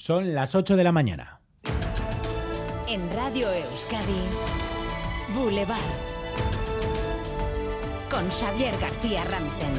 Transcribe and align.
Son 0.00 0.32
las 0.32 0.54
8 0.54 0.76
de 0.76 0.84
la 0.84 0.92
mañana. 0.92 1.40
En 2.86 3.12
Radio 3.14 3.50
Euskadi, 3.52 4.22
Boulevard. 5.34 5.76
Con 8.08 8.30
Xavier 8.30 8.78
García 8.78 9.24
Ramsten. 9.24 9.72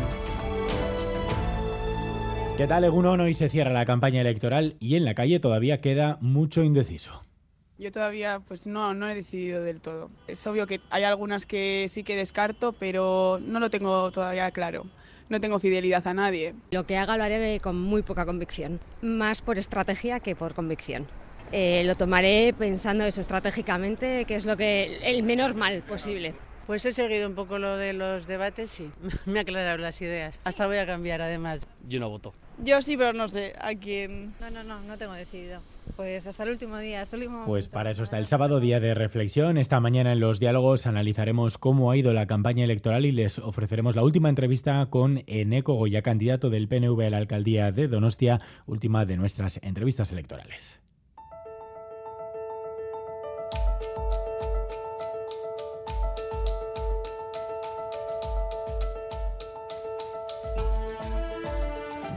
¿Qué 2.57 2.67
tal, 2.67 2.83
Egunon? 2.83 3.21
Hoy 3.21 3.33
se 3.33 3.47
cierra 3.47 3.71
la 3.71 3.85
campaña 3.85 4.19
electoral 4.19 4.75
y 4.81 4.97
en 4.97 5.05
la 5.05 5.15
calle 5.15 5.39
todavía 5.39 5.79
queda 5.79 6.18
mucho 6.20 6.63
indeciso. 6.63 7.23
Yo 7.77 7.89
todavía 7.89 8.41
pues 8.45 8.67
no, 8.67 8.93
no 8.93 9.09
he 9.09 9.15
decidido 9.15 9.63
del 9.63 9.79
todo. 9.79 10.11
Es 10.27 10.45
obvio 10.45 10.67
que 10.67 10.81
hay 10.89 11.05
algunas 11.05 11.45
que 11.45 11.88
sí 11.88 12.04
que 12.04 12.17
descarto, 12.17 12.73
pero 12.73 13.39
no 13.41 13.61
lo 13.61 13.70
tengo 13.70 14.11
todavía 14.11 14.51
claro. 14.51 14.86
No 15.30 15.39
tengo 15.39 15.59
fidelidad 15.59 16.07
a 16.07 16.14
nadie. 16.16 16.55
Lo 16.71 16.88
que 16.88 16.98
haga 16.98 17.16
lo 17.16 17.23
haré 17.23 17.59
con 17.59 17.80
muy 17.80 18.02
poca 18.02 18.25
convicción, 18.25 18.80
más 19.02 19.44
por 19.44 19.59
estrategia 19.59 20.20
que 20.20 20.36
por 20.36 20.55
convicción. 20.55 21.05
Eh, 21.52 21.84
lo 21.86 21.95
tomaré 21.95 22.53
pensando 22.58 23.03
eso 23.05 23.22
estratégicamente, 23.22 24.26
que 24.26 24.36
es 24.36 24.48
lo 24.48 24.58
que 24.58 24.98
el 25.03 25.22
menor 25.22 25.53
mal 25.53 25.84
posible. 25.84 26.34
Pues 26.70 26.86
he 26.86 26.94
seguido 26.94 27.28
un 27.28 27.34
poco 27.34 27.58
lo 27.58 27.78
de 27.78 27.94
los 27.94 28.28
debates 28.28 28.80
y 28.80 28.91
me 29.26 29.40
ha 29.40 29.41
aclarado 29.41 29.80
las 29.80 30.00
ideas. 30.04 30.40
Hasta 30.44 30.68
voy 30.68 30.78
a 30.78 30.86
cambiar 30.86 31.20
además. 31.20 31.66
Yo 31.88 32.00
no 32.00 32.12
voto. 32.12 32.32
Yo 32.64 32.80
sí, 32.84 32.95
pero 32.95 33.12
no 33.12 33.28
sé 33.28 33.55
a 33.59 33.73
quién. 33.73 34.36
No, 34.40 34.52
no, 34.52 34.64
no, 34.64 34.80
no 34.82 34.95
tengo 34.95 35.14
decidido. 35.14 35.62
Pues 35.95 36.28
hasta 36.28 36.44
el 36.44 36.52
último 36.52 36.78
día, 36.78 37.02
hasta 37.02 37.16
el 37.16 37.23
último 37.23 37.48
Pues 37.48 37.68
para 37.70 37.90
eso 37.90 38.04
está 38.04 38.20
el 38.20 38.28
sábado, 38.28 38.59
día 38.59 38.80
de 38.80 38.94
reflexión. 38.94 39.58
Esta 39.58 39.80
mañana 39.80 40.12
en 40.12 40.20
los 40.20 40.40
diálogos 40.40 40.86
analizaremos 40.86 41.58
cómo 41.58 41.90
ha 41.90 41.98
ido 41.98 42.14
la 42.14 42.28
campaña 42.28 42.66
electoral 42.66 43.08
y 43.08 43.14
les 43.14 43.40
ofreceremos 43.40 43.95
la 43.95 44.04
última 44.04 44.30
entrevista 44.30 44.86
con 44.92 45.23
Eneco 45.26 45.73
Goya, 45.73 46.04
candidato 46.04 46.52
del 46.52 46.67
PNV 46.67 47.02
a 47.02 47.09
la 47.09 47.17
alcaldía 47.17 47.72
de 47.72 47.88
Donostia, 47.88 48.42
última 48.67 49.06
de 49.06 49.17
nuestras 49.17 49.59
entrevistas 49.64 50.12
electorales. 50.12 50.80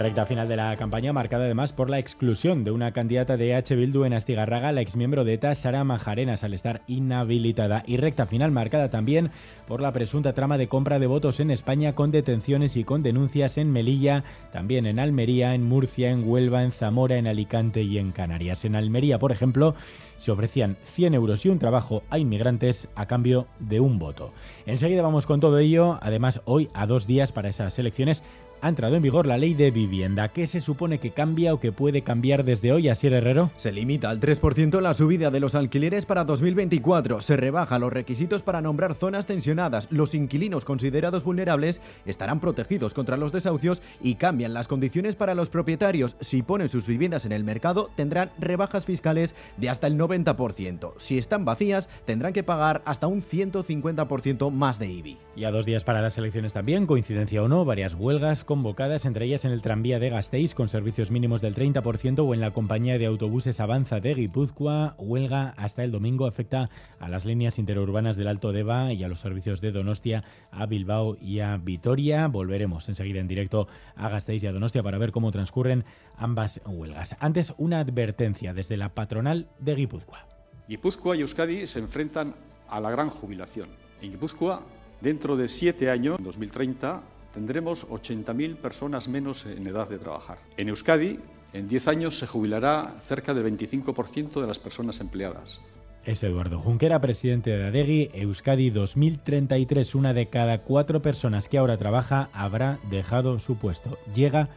Recta 0.03 0.27
final 0.27 0.49
de 0.49 0.57
la 0.57 0.75
campaña 0.75 1.13
marcada 1.13 1.45
además 1.45 1.73
por 1.73 1.89
la 1.89 2.01
exclusión 2.01 2.65
de 2.65 2.73
una 2.73 2.91
candidata 2.91 3.37
de 3.37 3.55
H. 3.55 3.77
Bildu 3.77 4.05
en 4.05 4.15
Astigarraga, 4.15 4.73
la 4.73 4.81
exmiembro 4.81 5.23
de 5.23 5.35
ETA, 5.35 5.55
Sara 5.55 5.85
Majarenas, 5.85 6.43
al 6.43 6.55
estar 6.55 6.83
inhabilitada. 6.89 7.85
Y 7.87 7.99
recta 7.99 8.27
final 8.27 8.51
marcada 8.51 8.91
también 8.91 9.31
por 9.69 9.81
la 9.81 9.93
presunta 9.93 10.33
trama 10.33 10.59
de 10.59 10.67
compra 10.67 10.99
de 10.99 11.07
votos 11.07 11.39
en 11.39 11.53
España 11.53 11.95
con 11.95 12.11
detenciones 12.11 12.77
y 12.77 12.83
con 12.83 13.05
denuncias 13.05 13.59
en 13.59 13.71
Melilla, 13.71 14.25
también 14.53 14.87
en 14.87 14.99
Almería, 14.99 15.55
en 15.55 15.63
Murcia, 15.63 16.11
en 16.11 16.29
Huelva, 16.29 16.65
en 16.65 16.73
Zamora, 16.73 17.17
en 17.17 17.29
Alicante 17.29 17.83
y 17.83 17.99
en 17.99 18.11
Canarias. 18.11 18.65
En 18.65 18.75
Almería, 18.75 19.21
por 19.21 19.31
ejemplo, 19.31 19.77
se 20.17 20.33
ofrecían 20.33 20.77
100 20.83 21.15
euros 21.15 21.47
y 21.47 21.49
un 21.49 21.61
trabajo 21.61 22.03
a 22.11 22.19
inmigrantes 22.19 22.89
a 22.97 23.07
cambio 23.07 23.47
de 23.61 23.79
un 23.79 24.01
voto. 24.01 24.33
Enseguida 24.67 25.03
vamos 25.03 25.27
con 25.27 25.39
todo 25.39 25.59
ello. 25.59 26.01
Además, 26.03 26.41
hoy, 26.45 26.71
a 26.75 26.87
dos 26.87 27.07
días 27.07 27.31
para 27.31 27.49
esas 27.49 27.79
elecciones, 27.79 28.25
ha 28.63 28.69
entrado 28.69 28.95
en 28.95 29.03
vigor 29.03 29.27
la 29.27 29.37
ley 29.37 29.55
de 29.55 29.73
vivienda. 29.73 30.29
¿Qué 30.29 30.47
se 30.47 30.61
supone 30.61 30.99
que 30.99 31.11
cambia 31.11 31.53
o 31.53 31.59
que 31.59 31.73
puede 31.73 32.03
cambiar 32.03 32.45
desde 32.45 32.73
hoy, 32.73 32.89
Asier 32.89 33.13
Herrero? 33.13 33.51
Se 33.57 33.73
limita 33.73 34.09
al 34.09 34.21
3% 34.21 34.81
la 34.81 34.95
subida 34.95 35.33
de 35.33 35.41
los 35.41 35.57
alquileres 35.57 36.07
para 36.07 36.23
2024. 36.23 37.21
Se 37.21 37.37
rebaja 37.37 37.81
los 37.81 37.93
requisitos 37.93 38.43
para 38.43 38.63
nombrar 38.63 38.95
zonas 38.95 39.27
tensionadas. 39.27 39.89
Los 39.91 40.15
inquilinos 40.15 40.65
considerados 40.65 41.25
vulnerables 41.25 41.81
estarán 42.07 42.39
protegidos 42.39 42.95
contra 42.95 43.17
los 43.17 43.33
desahucios 43.33 43.83
y 44.01 44.15
cambian 44.15 44.55
las 44.55 44.69
condiciones 44.69 45.17
para 45.17 45.35
los 45.35 45.51
propietarios. 45.51 46.15
Si 46.21 46.43
ponen 46.43 46.69
sus 46.69 46.87
viviendas 46.87 47.27
en 47.27 47.33
el 47.33 47.43
mercado, 47.43 47.91
tendrán 47.97 48.31
rebajas 48.39 48.87
fiscales 48.87 49.35
de 49.57 49.71
hasta 49.71 49.89
el 49.89 49.99
90%. 49.99 50.93
Si 50.99 51.19
están 51.19 51.45
vacías, 51.45 51.89
tendrán 52.05 52.33
que 52.33 52.45
pagar 52.45 52.83
hasta 52.85 53.09
un 53.09 53.23
150% 53.23 54.53
más 54.53 54.79
de 54.79 54.87
IBI. 54.87 55.19
Y 55.35 55.45
a 55.45 55.51
dos 55.51 55.67
días 55.67 55.83
para 55.83 56.01
las 56.01 56.17
elecciones 56.17 56.53
también, 56.53 56.87
coincidencia 56.87 57.43
o 57.43 57.49
no, 57.49 57.65
varias 57.65 57.95
huelgas 57.95 58.45
convocadas, 58.53 59.07
entre 59.07 59.25
ellas 59.25 59.47
en 59.47 59.53
el 59.53 59.63
tranvía 59.63 59.99
de 59.99 60.11
Gasteiz 60.11 60.55
con 60.55 60.69
servicios 60.69 61.11
mínimos 61.11 61.41
del 61.41 61.55
30% 61.55 62.19
o 62.19 62.35
en 62.35 62.41
la 62.43 62.51
compañía 62.51 62.99
de 62.99 63.07
autobuses 63.07 63.61
Avanza 63.61 63.99
de 63.99 64.13
Guipúzcoa. 64.13 64.95
Huelga 64.99 65.55
hasta 65.57 65.85
el 65.85 65.91
domingo 65.91 66.27
afecta 66.27 66.69
a 67.01 67.09
las 67.09 67.25
líneas 67.25 67.59
interurbanas 67.59 68.19
del 68.19 68.29
Alto 68.29 68.53
Deva 68.53 68.93
y 68.93 69.05
a 69.05 69.09
los 69.09 69.21
servicios 69.21 69.63
de 69.63 69.73
Donostia 69.73 70.25
a 70.51 70.67
Bilbao 70.67 71.17
y 71.19 71.41
a 71.41 71.57
Vitoria. 71.57 72.29
Volveremos 72.29 72.91
enseguida 72.91 73.21
en 73.21 73.27
directo 73.27 73.69
a 73.97 74.11
Gasteiz 74.11 74.43
y 74.43 74.49
a 74.49 74.53
Donostia 74.53 74.83
para 74.83 74.99
ver 74.99 75.13
cómo 75.13 75.33
transcurren 75.33 75.87
ambas 76.19 76.61
huelgas. 76.67 77.17
Antes, 77.21 77.55
una 77.57 77.81
advertencia 77.81 78.53
desde 78.53 78.77
la 78.77 78.91
patronal 78.91 79.49
de 79.61 79.77
Guipúzcoa. 79.77 80.27
Guipúzcoa 80.69 81.17
y 81.17 81.23
Euskadi 81.23 81.67
se 81.67 81.79
enfrentan 81.79 82.35
a 82.69 82.81
la 82.83 82.91
gran 82.91 83.09
jubilación. 83.09 83.71
En 84.03 84.11
Guipúzcoa, 84.11 84.63
dentro 85.01 85.39
de 85.39 85.49
siete 85.49 85.89
años, 85.89 86.19
en 86.19 86.25
2030, 86.27 87.03
tendremos 87.33 87.87
80.000 87.89 88.57
personas 88.57 89.09
menos 89.09 89.47
en 89.47 89.67
edad 89.67 89.89
de 89.89 89.99
trabajar. 89.99 90.39
En 90.57 90.69
Euskadi, 90.69 91.19
en 91.53 91.69
10 91.69 91.89
años 91.89 92.19
se 92.19 92.27
jubilará 92.27 92.95
cerca 93.07 93.35
del 93.35 93.45
25% 93.45 94.41
de 94.41 94.47
las 94.47 94.59
personas 94.59 95.01
empleadas. 95.01 95.61
Es 96.05 96.23
Eduardo 96.25 96.59
Junquera, 96.59 97.01
presidente 97.01 97.51
de 97.57 97.67
ADEGI. 97.67 98.11
Euskadi 98.15 98.71
2033, 98.71 99.95
una 99.95 100.13
de 100.15 100.27
cada 100.27 100.63
cuatro 100.63 101.01
personas 101.01 101.49
que 101.49 101.59
ahora 101.59 101.79
trabaja 101.79 102.29
habrá 102.33 102.81
dejado 102.91 103.39
su 103.39 103.57
puesto. 103.57 103.99
Llega 104.13 104.49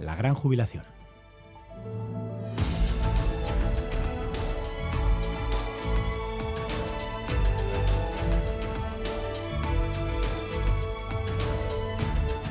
la 0.00 0.16
gran 0.16 0.34
jubilación. 0.34 0.82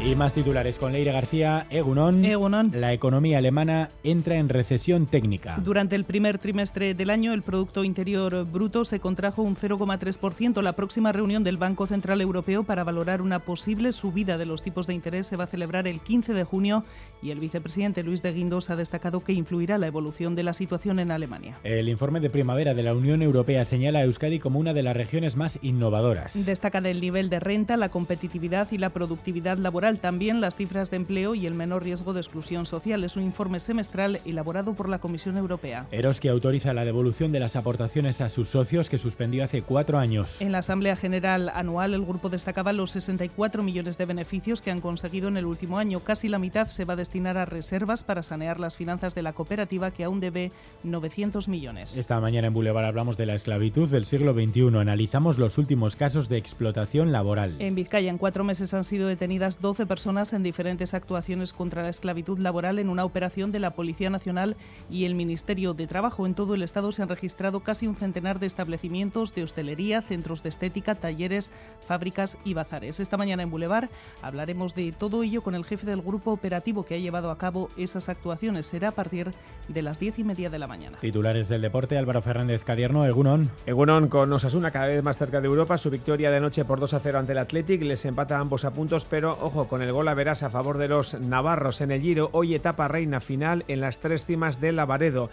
Y 0.07 0.15
más 0.15 0.33
titulares 0.33 0.79
con 0.79 0.93
Leire 0.93 1.11
García, 1.11 1.67
Egunon. 1.69 2.23
Egunon. 2.23 2.71
La 2.73 2.93
economía 2.93 3.39
alemana 3.39 3.89
entra 4.05 4.37
en 4.37 4.47
recesión 4.47 5.05
técnica. 5.05 5.57
Durante 5.61 5.97
el 5.97 6.05
primer 6.05 6.37
trimestre 6.37 6.93
del 6.93 7.09
año, 7.09 7.33
el 7.33 7.43
Producto 7.43 7.83
Interior 7.83 8.45
Bruto 8.49 8.85
se 8.85 9.01
contrajo 9.01 9.41
un 9.41 9.57
0,3%. 9.57 10.61
La 10.61 10.77
próxima 10.77 11.11
reunión 11.11 11.43
del 11.43 11.57
Banco 11.57 11.87
Central 11.87 12.21
Europeo 12.21 12.63
para 12.63 12.85
valorar 12.85 13.21
una 13.21 13.39
posible 13.39 13.91
subida 13.91 14.37
de 14.37 14.45
los 14.45 14.63
tipos 14.63 14.87
de 14.87 14.93
interés 14.93 15.27
se 15.27 15.35
va 15.35 15.43
a 15.43 15.47
celebrar 15.47 15.89
el 15.89 15.99
15 15.99 16.33
de 16.33 16.45
junio 16.45 16.85
y 17.21 17.31
el 17.31 17.41
vicepresidente 17.41 18.01
Luis 18.01 18.23
de 18.23 18.31
Guindos 18.31 18.69
ha 18.69 18.77
destacado 18.77 19.25
que 19.25 19.33
influirá 19.33 19.77
la 19.77 19.87
evolución 19.87 20.35
de 20.35 20.43
la 20.43 20.53
situación 20.53 20.99
en 20.99 21.11
Alemania. 21.11 21.57
El 21.65 21.89
informe 21.89 22.21
de 22.21 22.29
primavera 22.29 22.73
de 22.73 22.83
la 22.83 22.93
Unión 22.93 23.21
Europea 23.21 23.65
señala 23.65 23.99
a 23.99 24.03
Euskadi 24.05 24.39
como 24.39 24.57
una 24.57 24.73
de 24.73 24.83
las 24.83 24.95
regiones 24.95 25.35
más 25.35 25.59
innovadoras. 25.61 26.45
Destacan 26.45 26.85
el 26.85 27.01
nivel 27.01 27.29
de 27.29 27.41
renta, 27.41 27.75
la 27.75 27.89
competitividad 27.89 28.69
y 28.71 28.77
la 28.77 28.91
productividad 28.91 29.57
laboral 29.57 29.96
también 29.97 30.41
las 30.41 30.55
cifras 30.55 30.91
de 30.91 30.97
empleo 30.97 31.35
y 31.35 31.45
el 31.45 31.53
menor 31.53 31.83
riesgo 31.83 32.13
de 32.13 32.21
exclusión 32.21 32.65
social. 32.65 33.03
Es 33.03 33.15
un 33.15 33.23
informe 33.23 33.59
semestral 33.59 34.21
elaborado 34.25 34.73
por 34.73 34.89
la 34.89 34.99
Comisión 34.99 35.37
Europea. 35.37 35.87
Eroski 35.91 36.27
autoriza 36.27 36.73
la 36.73 36.85
devolución 36.85 37.31
de 37.31 37.39
las 37.39 37.55
aportaciones 37.55 38.21
a 38.21 38.29
sus 38.29 38.49
socios 38.49 38.89
que 38.89 38.97
suspendió 38.97 39.43
hace 39.43 39.61
cuatro 39.61 39.97
años. 39.97 40.41
En 40.41 40.51
la 40.51 40.59
Asamblea 40.59 40.95
General 40.95 41.49
Anual, 41.53 41.93
el 41.93 42.05
grupo 42.05 42.29
destacaba 42.29 42.73
los 42.73 42.91
64 42.91 43.63
millones 43.63 43.97
de 43.97 44.05
beneficios 44.05 44.61
que 44.61 44.71
han 44.71 44.81
conseguido 44.81 45.27
en 45.27 45.37
el 45.37 45.45
último 45.45 45.77
año. 45.77 46.01
Casi 46.01 46.27
la 46.27 46.39
mitad 46.39 46.67
se 46.67 46.85
va 46.85 46.93
a 46.93 46.97
destinar 46.97 47.37
a 47.37 47.45
reservas 47.45 48.03
para 48.03 48.23
sanear 48.23 48.59
las 48.59 48.77
finanzas 48.77 49.15
de 49.15 49.23
la 49.23 49.33
cooperativa 49.33 49.91
que 49.91 50.03
aún 50.03 50.19
debe 50.19 50.51
900 50.83 51.47
millones. 51.47 51.97
Esta 51.97 52.19
mañana 52.19 52.47
en 52.47 52.53
Boulevard 52.53 52.85
hablamos 52.85 53.17
de 53.17 53.25
la 53.25 53.35
esclavitud 53.35 53.89
del 53.89 54.05
siglo 54.05 54.33
XXI. 54.33 54.77
Analizamos 54.77 55.37
los 55.37 55.57
últimos 55.57 55.95
casos 55.95 56.29
de 56.29 56.37
explotación 56.37 57.11
laboral. 57.11 57.55
En 57.59 57.75
Vizcaya, 57.75 58.09
en 58.09 58.17
cuatro 58.17 58.43
meses 58.43 58.73
han 58.73 58.83
sido 58.83 59.07
detenidas 59.07 59.59
12 59.61 59.86
personas 59.87 60.33
en 60.33 60.43
diferentes 60.43 60.93
actuaciones 60.93 61.53
contra 61.53 61.83
la 61.83 61.89
esclavitud 61.89 62.39
laboral 62.39 62.79
en 62.79 62.89
una 62.89 63.05
operación 63.05 63.51
de 63.51 63.59
la 63.59 63.71
Policía 63.71 64.09
Nacional 64.09 64.55
y 64.89 65.05
el 65.05 65.15
Ministerio 65.15 65.73
de 65.73 65.87
Trabajo. 65.87 66.25
En 66.25 66.35
todo 66.35 66.55
el 66.55 66.61
Estado 66.61 66.91
se 66.91 67.01
han 67.01 67.09
registrado 67.09 67.61
casi 67.61 67.87
un 67.87 67.95
centenar 67.95 68.39
de 68.39 68.47
establecimientos 68.47 69.33
de 69.33 69.43
hostelería, 69.43 70.01
centros 70.01 70.43
de 70.43 70.49
estética, 70.49 70.95
talleres, 70.95 71.51
fábricas 71.85 72.37
y 72.45 72.53
bazares. 72.53 72.99
Esta 72.99 73.17
mañana 73.17 73.43
en 73.43 73.49
Boulevard 73.49 73.89
hablaremos 74.21 74.75
de 74.75 74.91
todo 74.91 75.23
ello 75.23 75.41
con 75.41 75.55
el 75.55 75.65
jefe 75.65 75.85
del 75.85 76.01
grupo 76.01 76.31
operativo 76.31 76.83
que 76.83 76.95
ha 76.95 76.99
llevado 76.99 77.31
a 77.31 77.37
cabo 77.37 77.69
esas 77.77 78.09
actuaciones. 78.09 78.67
Será 78.67 78.89
a 78.89 78.91
partir 78.91 79.33
de 79.67 79.81
las 79.81 79.99
diez 79.99 80.19
y 80.19 80.23
media 80.23 80.49
de 80.49 80.59
la 80.59 80.67
mañana. 80.67 80.97
Titulares 80.99 81.49
del 81.49 81.61
deporte, 81.61 81.97
Álvaro 81.97 82.21
Fernández 82.21 82.63
Cadierno, 82.63 83.05
Egunon. 83.05 83.49
Egunon 83.65 84.07
con 84.07 84.31
Osasuna 84.31 84.71
cada 84.71 84.87
vez 84.87 85.03
más 85.03 85.17
cerca 85.17 85.41
de 85.41 85.47
Europa. 85.47 85.77
Su 85.77 85.89
victoria 85.89 86.31
de 86.31 86.37
anoche 86.37 86.65
por 86.65 86.79
2 86.79 86.93
a 86.93 86.99
0 86.99 87.19
ante 87.19 87.31
el 87.31 87.37
Athletic 87.37 87.81
les 87.83 88.05
empata 88.05 88.39
ambos 88.39 88.65
a 88.65 88.71
puntos, 88.71 89.05
pero 89.05 89.37
ojo 89.41 89.67
con 89.67 89.76
el 89.81 89.91
gol 89.91 90.07
a 90.07 90.13
verás 90.13 90.43
a 90.43 90.49
favor 90.49 90.77
de 90.77 90.87
los 90.87 91.13
navarros 91.19 91.81
en 91.81 91.91
el 91.91 92.01
Giro. 92.01 92.29
Hoy 92.31 92.55
etapa 92.55 92.87
reina 92.87 93.19
final 93.19 93.65
en 93.67 93.81
las 93.81 93.99
tres 93.99 94.25
cimas 94.25 94.61
de 94.61 94.71
Lavaredo. 94.71 95.29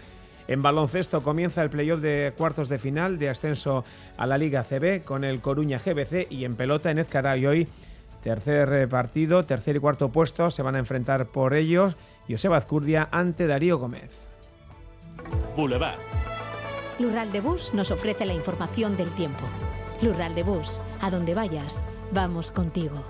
En 0.47 0.61
baloncesto 0.61 1.23
comienza 1.23 1.63
el 1.63 1.69
playoff 1.69 2.01
de 2.01 2.33
cuartos 2.37 2.69
de 2.69 2.77
final 2.77 3.17
de 3.17 3.29
ascenso 3.29 3.83
a 4.17 4.27
la 4.27 4.37
Liga 4.37 4.63
CB 4.63 5.03
con 5.03 5.23
el 5.23 5.41
Coruña 5.41 5.79
GBC 5.79 6.27
y 6.29 6.45
en 6.45 6.55
pelota 6.55 6.91
en 6.91 6.99
Ezcara 6.99 7.35
y 7.37 7.45
hoy 7.45 7.67
tercer 8.23 8.87
partido, 8.89 9.45
tercer 9.45 9.75
y 9.75 9.79
cuarto 9.79 10.09
puesto 10.09 10.51
se 10.51 10.63
van 10.63 10.75
a 10.75 10.79
enfrentar 10.79 11.27
por 11.27 11.53
ellos 11.53 11.95
Joseba 12.29 12.57
Azcurdia 12.57 13.07
ante 13.11 13.47
Darío 13.47 13.77
Gómez. 13.77 14.11
Boulevard. 15.55 15.99
Lural 16.99 17.31
de 17.31 17.41
Bus 17.41 17.73
nos 17.73 17.91
ofrece 17.91 18.25
la 18.25 18.33
información 18.33 18.95
del 18.95 19.09
tiempo. 19.11 19.45
Lural 20.01 20.35
de 20.35 20.43
Bus, 20.43 20.79
a 21.01 21.11
donde 21.11 21.33
vayas, 21.33 21.83
vamos 22.11 22.51
contigo. 22.51 23.03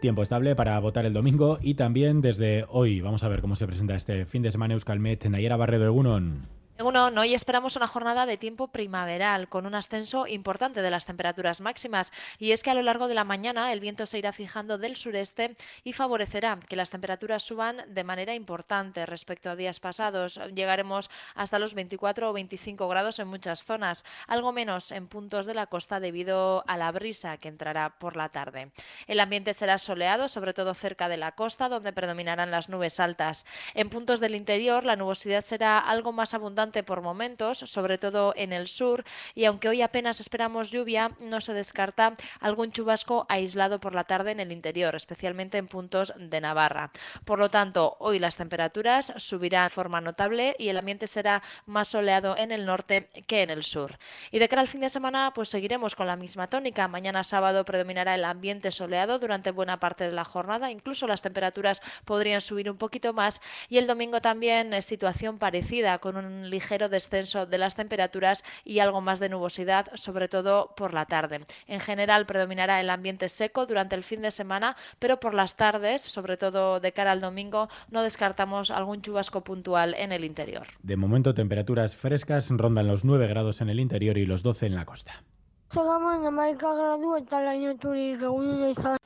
Tiempo 0.00 0.22
estable 0.22 0.54
para 0.54 0.78
votar 0.78 1.06
el 1.06 1.12
domingo 1.12 1.58
y 1.60 1.74
también 1.74 2.20
desde 2.20 2.64
hoy. 2.68 3.00
Vamos 3.00 3.24
a 3.24 3.28
ver 3.28 3.40
cómo 3.40 3.56
se 3.56 3.66
presenta 3.66 3.96
este 3.96 4.26
fin 4.26 4.42
de 4.42 4.52
semana 4.52 4.74
Euskalmet. 4.74 5.24
Nayera 5.26 5.56
Barredo 5.56 5.86
Egunon. 5.86 6.57
Bueno, 6.80 7.06
hoy 7.06 7.34
esperamos 7.34 7.74
una 7.74 7.88
jornada 7.88 8.24
de 8.24 8.36
tiempo 8.36 8.68
primaveral 8.68 9.48
con 9.48 9.66
un 9.66 9.74
ascenso 9.74 10.28
importante 10.28 10.80
de 10.80 10.92
las 10.92 11.06
temperaturas 11.06 11.60
máximas 11.60 12.12
y 12.38 12.52
es 12.52 12.62
que 12.62 12.70
a 12.70 12.74
lo 12.74 12.82
largo 12.82 13.08
de 13.08 13.16
la 13.16 13.24
mañana 13.24 13.72
el 13.72 13.80
viento 13.80 14.06
se 14.06 14.16
irá 14.18 14.32
fijando 14.32 14.78
del 14.78 14.94
sureste 14.94 15.56
y 15.82 15.92
favorecerá 15.92 16.56
que 16.68 16.76
las 16.76 16.90
temperaturas 16.90 17.42
suban 17.42 17.82
de 17.88 18.04
manera 18.04 18.32
importante 18.32 19.06
respecto 19.06 19.50
a 19.50 19.56
días 19.56 19.80
pasados. 19.80 20.38
Llegaremos 20.54 21.10
hasta 21.34 21.58
los 21.58 21.74
24 21.74 22.30
o 22.30 22.32
25 22.32 22.86
grados 22.86 23.18
en 23.18 23.26
muchas 23.26 23.64
zonas, 23.64 24.04
algo 24.28 24.52
menos 24.52 24.92
en 24.92 25.08
puntos 25.08 25.46
de 25.46 25.54
la 25.54 25.66
costa 25.66 25.98
debido 25.98 26.62
a 26.68 26.76
la 26.76 26.92
brisa 26.92 27.38
que 27.38 27.48
entrará 27.48 27.98
por 27.98 28.14
la 28.14 28.28
tarde. 28.28 28.70
El 29.08 29.18
ambiente 29.18 29.52
será 29.52 29.78
soleado, 29.78 30.28
sobre 30.28 30.54
todo 30.54 30.74
cerca 30.74 31.08
de 31.08 31.16
la 31.16 31.32
costa, 31.32 31.68
donde 31.68 31.92
predominarán 31.92 32.52
las 32.52 32.68
nubes 32.68 33.00
altas. 33.00 33.46
En 33.74 33.90
puntos 33.90 34.20
del 34.20 34.36
interior 34.36 34.84
la 34.84 34.94
nubosidad 34.94 35.40
será 35.40 35.80
algo 35.80 36.12
más 36.12 36.34
abundante 36.34 36.67
por 36.82 37.02
momentos, 37.02 37.58
sobre 37.58 37.98
todo 37.98 38.32
en 38.36 38.52
el 38.52 38.68
sur, 38.68 39.04
y 39.34 39.44
aunque 39.44 39.68
hoy 39.68 39.82
apenas 39.82 40.20
esperamos 40.20 40.70
lluvia, 40.70 41.12
no 41.20 41.40
se 41.40 41.52
descarta 41.52 42.14
algún 42.40 42.72
chubasco 42.72 43.26
aislado 43.28 43.80
por 43.80 43.94
la 43.94 44.04
tarde 44.04 44.30
en 44.30 44.40
el 44.40 44.52
interior, 44.52 44.94
especialmente 44.94 45.58
en 45.58 45.68
puntos 45.68 46.12
de 46.16 46.40
Navarra. 46.40 46.90
Por 47.24 47.38
lo 47.38 47.48
tanto, 47.48 47.96
hoy 48.00 48.18
las 48.18 48.36
temperaturas 48.36 49.12
subirán 49.16 49.58
de 49.64 49.68
forma 49.70 50.00
notable 50.00 50.54
y 50.58 50.68
el 50.68 50.78
ambiente 50.78 51.06
será 51.06 51.42
más 51.66 51.88
soleado 51.88 52.36
en 52.36 52.52
el 52.52 52.64
norte 52.64 53.08
que 53.26 53.42
en 53.42 53.50
el 53.50 53.62
sur. 53.62 53.98
Y 54.30 54.38
de 54.38 54.48
cara 54.48 54.62
al 54.62 54.68
fin 54.68 54.80
de 54.80 54.90
semana, 54.90 55.32
pues 55.34 55.48
seguiremos 55.48 55.94
con 55.94 56.06
la 56.06 56.16
misma 56.16 56.48
tónica. 56.48 56.88
Mañana 56.88 57.24
sábado 57.24 57.64
predominará 57.64 58.14
el 58.14 58.24
ambiente 58.24 58.72
soleado 58.72 59.18
durante 59.18 59.50
buena 59.50 59.80
parte 59.80 60.04
de 60.04 60.12
la 60.12 60.24
jornada, 60.24 60.70
incluso 60.70 61.06
las 61.06 61.22
temperaturas 61.22 61.82
podrían 62.04 62.40
subir 62.40 62.70
un 62.70 62.76
poquito 62.76 63.12
más 63.12 63.40
y 63.68 63.78
el 63.78 63.86
domingo 63.86 64.20
también 64.20 64.72
es 64.74 64.86
situación 64.86 65.38
parecida 65.38 65.98
con 65.98 66.16
un 66.16 66.50
ligero 66.58 66.88
descenso 66.88 67.46
de 67.46 67.56
las 67.56 67.76
temperaturas 67.76 68.42
y 68.64 68.80
algo 68.80 69.00
más 69.00 69.20
de 69.20 69.28
nubosidad, 69.28 69.86
sobre 69.94 70.26
todo 70.26 70.74
por 70.76 70.92
la 70.92 71.06
tarde. 71.06 71.46
En 71.68 71.78
general 71.78 72.26
predominará 72.26 72.80
el 72.80 72.90
ambiente 72.90 73.28
seco 73.28 73.64
durante 73.64 73.94
el 73.94 74.02
fin 74.02 74.22
de 74.22 74.32
semana, 74.32 74.76
pero 74.98 75.20
por 75.20 75.34
las 75.34 75.54
tardes, 75.54 76.02
sobre 76.02 76.36
todo 76.36 76.80
de 76.80 76.90
cara 76.92 77.12
al 77.12 77.20
domingo, 77.20 77.68
no 77.92 78.02
descartamos 78.02 78.72
algún 78.72 79.02
chubasco 79.02 79.44
puntual 79.44 79.94
en 79.94 80.10
el 80.10 80.24
interior. 80.24 80.66
De 80.82 80.96
momento, 80.96 81.32
temperaturas 81.32 81.94
frescas 81.94 82.50
rondan 82.50 82.88
los 82.88 83.04
9 83.04 83.28
grados 83.28 83.60
en 83.60 83.68
el 83.68 83.78
interior 83.78 84.18
y 84.18 84.26
los 84.26 84.42
12 84.42 84.66
en 84.66 84.74
la 84.74 84.84
costa. 84.84 85.22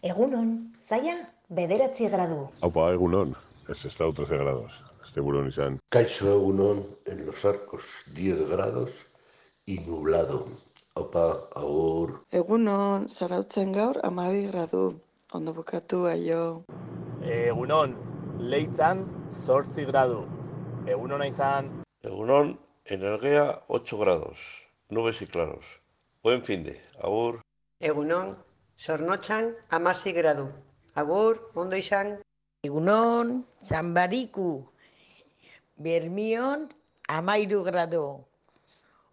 Egunon, 0.01 0.73
zaila, 0.89 1.29
bederatzi 1.51 2.09
gradu. 2.09 2.49
Aupa, 2.63 2.93
egunon, 2.93 3.37
es 3.69 3.85
estado 3.85 4.13
13 4.15 4.37
grados. 4.39 4.92
Este 5.05 5.21
burón 5.21 5.49
izan. 5.49 5.81
Caixo 5.89 6.31
egunon 6.31 6.87
en 7.07 7.27
los 7.27 7.45
arcos 7.45 8.05
10 8.15 8.49
grados 8.49 9.07
y 9.67 9.81
nublado. 9.81 10.47
Opa, 10.95 11.49
agur. 11.57 12.25
Egunon, 12.31 13.09
zarautzen 13.09 13.73
gaur 13.73 13.99
amabi 14.05 14.47
gradu. 14.47 15.01
Ondo 15.33 15.55
bukatu 15.55 16.07
aio. 16.07 16.65
Egunon, 17.25 17.97
leitzan 18.39 19.07
zortzi 19.33 19.85
gradu. 19.85 20.27
Egunon 20.87 21.25
izan. 21.25 21.71
Egunon, 22.03 22.59
en 22.87 23.03
Elgea 23.03 23.63
8 23.69 23.99
grados. 23.99 24.39
Nubes 24.91 25.23
y 25.23 25.27
claros. 25.27 25.81
Buen 26.23 26.43
fin 26.43 26.65
de. 26.65 26.81
Agur. 27.03 27.41
Egunon, 27.81 28.37
zornotxan 28.79 29.57
amazi 29.71 30.13
gradu. 30.13 30.51
Agur, 30.95 31.51
ondo 31.55 31.77
izan. 31.77 32.21
Egunon, 32.63 33.47
Zambariku, 33.65 34.72
Bermion, 35.77 36.69
amairu 37.09 37.63
grado. 37.63 38.29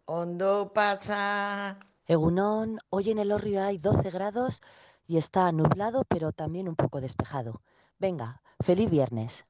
Ondo 0.05 0.71
pasa. 0.73 1.79
Egunon, 2.07 2.79
hoy 2.89 3.11
en 3.11 3.19
el 3.19 3.31
Orrio 3.31 3.63
hay 3.63 3.77
12 3.77 4.09
grados 4.09 4.61
y 5.07 5.17
está 5.17 5.51
nublado, 5.51 6.03
pero 6.07 6.31
también 6.31 6.67
un 6.67 6.75
poco 6.75 7.01
despejado. 7.01 7.61
Venga, 7.99 8.41
feliz 8.59 8.89
viernes. 8.89 9.45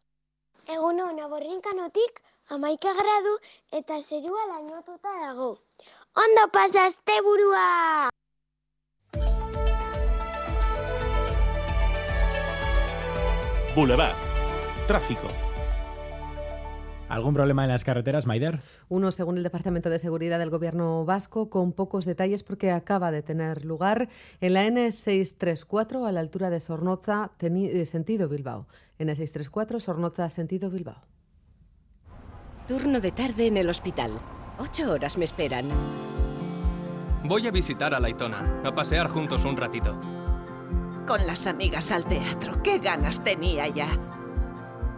Egunon, 0.65 1.19
aborrinkanotik 1.19 2.21
amaika 2.49 2.93
gradu 2.93 3.33
eta 3.71 4.01
zerua 4.01 4.45
lainotuta 4.47 5.09
dago. 5.21 5.61
Ondo 6.15 6.51
pasa 6.51 6.85
asteburua! 6.85 8.09
Boulevard. 13.75 14.17
Tráfico. 14.87 15.48
¿Algún 17.09 17.33
problema 17.33 17.63
en 17.63 17.69
las 17.69 17.83
carreteras, 17.83 18.27
Maider? 18.27 18.59
Uno, 18.87 19.11
según 19.11 19.37
el 19.37 19.43
Departamento 19.43 19.89
de 19.89 19.97
Seguridad 19.97 20.37
del 20.37 20.51
Gobierno 20.51 21.05
vasco, 21.05 21.49
con 21.49 21.73
pocos 21.73 22.05
detalles 22.05 22.43
porque 22.43 22.71
acaba 22.71 23.11
de 23.11 23.23
tener 23.23 23.65
lugar 23.65 24.09
en 24.41 24.53
la 24.53 24.67
N634 24.67 26.07
a 26.07 26.11
la 26.11 26.19
altura 26.19 26.51
de 26.51 26.59
Sornoza, 26.59 27.31
sentido 27.85 28.29
Bilbao. 28.29 28.67
N634, 28.99 29.79
Sornoza, 29.79 30.29
sentido 30.29 30.69
Bilbao. 30.69 31.01
Turno 32.67 32.99
de 32.99 33.11
tarde 33.11 33.47
en 33.47 33.57
el 33.57 33.69
hospital. 33.69 34.11
Ocho 34.59 34.91
horas 34.91 35.17
me 35.17 35.25
esperan. 35.25 35.69
Voy 37.23 37.47
a 37.47 37.51
visitar 37.51 37.95
a 37.95 37.99
Laitona, 37.99 38.61
a 38.63 38.75
pasear 38.75 39.07
juntos 39.07 39.45
un 39.45 39.57
ratito. 39.57 39.99
Con 41.07 41.25
las 41.25 41.47
amigas 41.47 41.91
al 41.91 42.05
teatro, 42.05 42.61
qué 42.61 42.77
ganas 42.77 43.23
tenía 43.23 43.67
ya. 43.67 43.87